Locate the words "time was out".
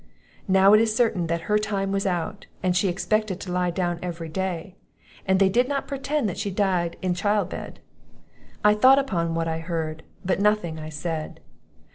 1.59-2.47